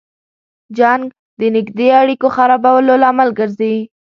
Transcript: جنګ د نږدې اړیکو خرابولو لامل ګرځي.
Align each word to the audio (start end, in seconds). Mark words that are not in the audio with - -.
جنګ 0.77 1.03
د 1.39 1.41
نږدې 1.55 1.87
اړیکو 2.01 2.27
خرابولو 2.35 2.91
لامل 3.03 3.29
ګرځي. 3.39 3.75